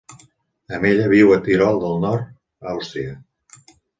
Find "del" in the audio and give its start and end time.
1.85-2.01